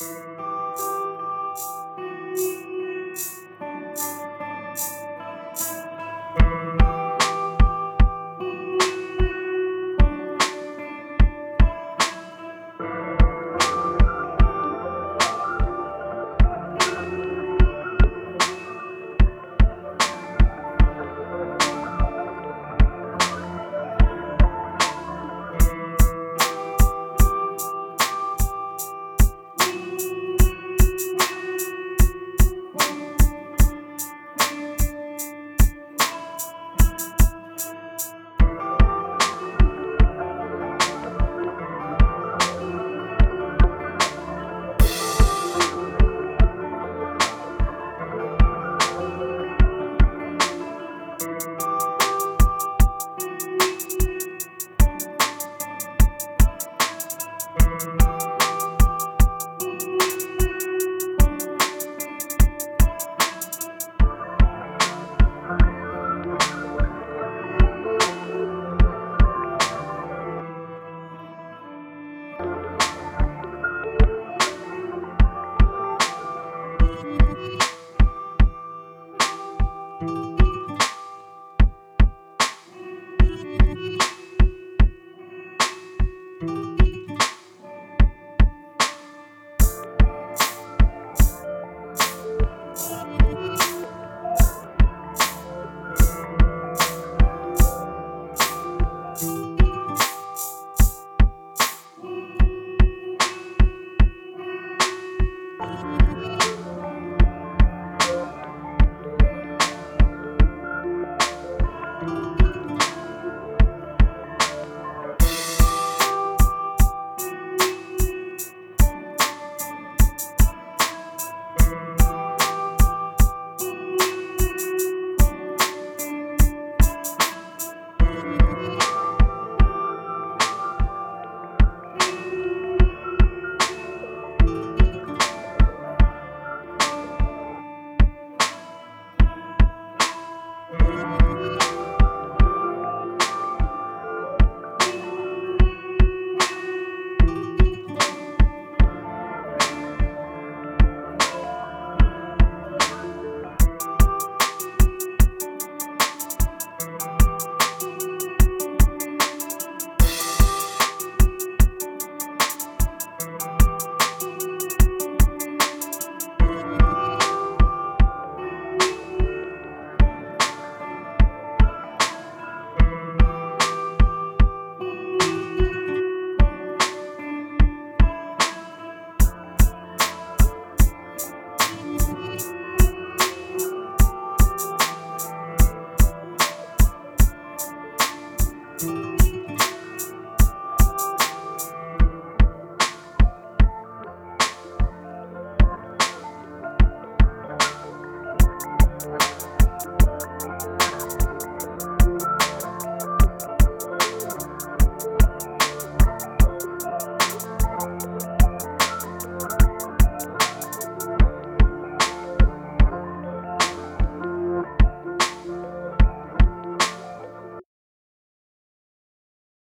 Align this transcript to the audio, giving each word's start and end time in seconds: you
you 0.00 0.27